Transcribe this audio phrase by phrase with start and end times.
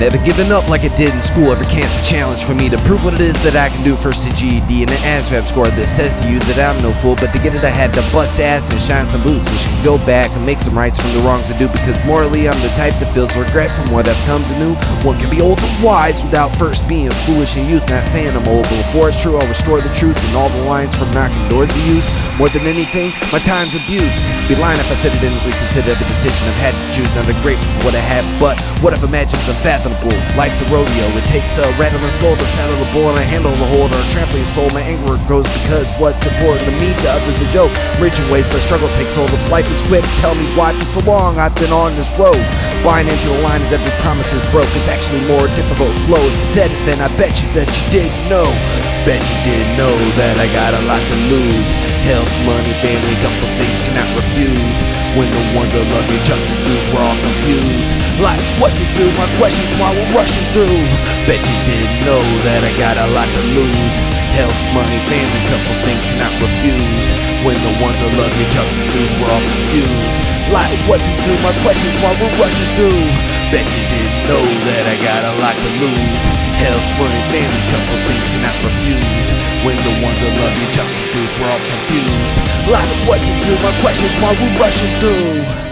[0.00, 1.52] Never giving up like it did in school.
[1.52, 4.00] Every cancer challenge for me to prove what it is that I can do.
[4.00, 7.20] First to GED and an ASVAB score that says to you that I'm no fool.
[7.20, 9.44] But to get it, I had to bust ass and shine some boots.
[9.44, 11.68] We should go back and make some rights from the wrongs I do.
[11.68, 14.72] Because morally, I'm the type that feels regret from what I've come to know.
[15.04, 17.84] One can be old and wise without first being foolish in youth.
[17.92, 20.64] Not saying I'm old, but before it's true, I'll restore the truth and all the
[20.64, 22.08] lines from knocking doors are used.
[22.40, 24.16] More than anything, my time's abused.
[24.48, 27.12] Be lying if I said I didn't reconsider the decision I've had to choose.
[27.12, 27.52] Not a for
[27.84, 30.16] what I have, but what I've imagine's unfathomable.
[30.40, 31.04] Life's a rodeo.
[31.20, 34.00] It takes a rattling skull to saddle the bull and a handle the hold or
[34.00, 34.72] a trampling soul.
[34.72, 37.68] My anger grows because what's important to me to others a joke.
[38.00, 39.28] Rich Reaching ways, but struggle takes hold.
[39.36, 42.40] If life is quick, tell me why for so long I've been on this road.
[42.80, 44.72] Buying into the line as every promise is broke.
[44.80, 46.24] It's actually more difficult, slow.
[46.24, 48.48] If you said it, then I bet you that you didn't know.
[49.04, 51.89] Bet you didn't know that I got a lot to lose.
[52.00, 54.78] Health, money, family, couple things cannot refuse.
[55.20, 57.92] When the ones that love chuck the dues, we're all confused.
[58.24, 60.80] Like what to do, my questions while we're rushing through.
[61.28, 63.94] Bet you didn't know that I got a lot to lose.
[64.32, 67.08] Health, money, family, couple things cannot refuse.
[67.44, 70.18] When the ones that love chuck the dues, we're all confused.
[70.56, 73.04] Like what to do, my questions while we're rushing through.
[73.52, 76.22] Bet you didn't know that I got a lot to lose.
[76.64, 79.29] Health, money, family, couple things cannot refuse.
[79.62, 82.36] When the ones that love you the dues, we're all confused.
[82.72, 85.69] Like what to do, my questions while we're rushing through.